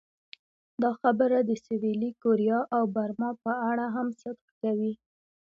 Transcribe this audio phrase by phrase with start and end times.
[0.81, 4.93] دا خبره د سویلي کوریا او برما په اړه هم صدق کوي.